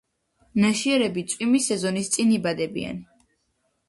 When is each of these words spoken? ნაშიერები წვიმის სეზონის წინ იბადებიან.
ნაშიერები 0.61 1.23
წვიმის 1.33 1.67
სეზონის 1.71 2.09
წინ 2.15 2.31
იბადებიან. 2.39 2.99